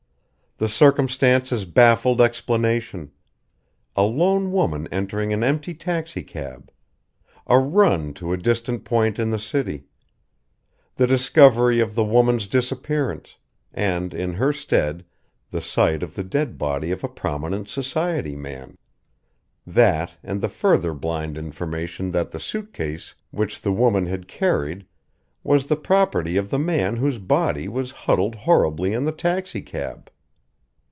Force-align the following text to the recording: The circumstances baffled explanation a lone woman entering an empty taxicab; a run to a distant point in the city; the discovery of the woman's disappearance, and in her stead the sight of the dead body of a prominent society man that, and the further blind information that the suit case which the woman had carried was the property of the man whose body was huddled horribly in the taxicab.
The 0.57 0.69
circumstances 0.69 1.65
baffled 1.65 2.21
explanation 2.21 3.09
a 3.95 4.03
lone 4.03 4.51
woman 4.51 4.87
entering 4.91 5.33
an 5.33 5.43
empty 5.43 5.73
taxicab; 5.73 6.71
a 7.47 7.57
run 7.57 8.13
to 8.13 8.31
a 8.31 8.37
distant 8.37 8.85
point 8.85 9.17
in 9.17 9.31
the 9.31 9.39
city; 9.39 9.85
the 10.97 11.07
discovery 11.07 11.79
of 11.79 11.95
the 11.95 12.03
woman's 12.03 12.47
disappearance, 12.47 13.37
and 13.73 14.13
in 14.13 14.35
her 14.35 14.53
stead 14.53 15.03
the 15.49 15.61
sight 15.61 16.03
of 16.03 16.13
the 16.13 16.23
dead 16.23 16.59
body 16.59 16.91
of 16.91 17.03
a 17.03 17.09
prominent 17.09 17.67
society 17.67 18.35
man 18.35 18.77
that, 19.65 20.13
and 20.21 20.41
the 20.41 20.47
further 20.49 20.93
blind 20.93 21.39
information 21.39 22.11
that 22.11 22.29
the 22.29 22.39
suit 22.39 22.71
case 22.71 23.15
which 23.31 23.61
the 23.61 23.73
woman 23.73 24.05
had 24.05 24.27
carried 24.27 24.85
was 25.43 25.65
the 25.65 25.75
property 25.75 26.37
of 26.37 26.51
the 26.51 26.59
man 26.59 26.97
whose 26.97 27.17
body 27.17 27.67
was 27.67 27.89
huddled 28.05 28.35
horribly 28.35 28.93
in 28.93 29.05
the 29.05 29.11
taxicab. 29.11 30.07